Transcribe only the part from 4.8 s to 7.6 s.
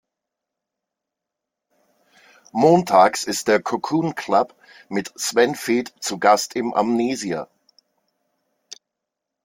mit Sven Väth zu Gast im Amnesia.